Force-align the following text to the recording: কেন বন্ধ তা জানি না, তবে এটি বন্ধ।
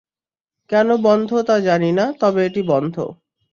কেন 0.69 0.89
বন্ধ 1.03 1.29
তা 1.47 1.55
জানি 1.59 1.91
না, 1.91 2.05
তবে 2.19 2.39
এটি 2.45 2.61
বন্ধ। 2.63 2.95